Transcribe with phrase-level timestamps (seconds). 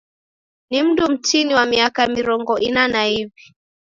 [0.69, 3.45] Ni mndu mtini wa miaka mirongo ina na iw'i.